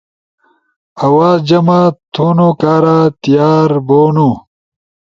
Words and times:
آواز 1.05 1.39
جمع 1.49 1.81
تھونو 2.13 2.49
کارا 2.61 2.99
تیار 3.21 3.69
بھونو؟ 3.87 4.29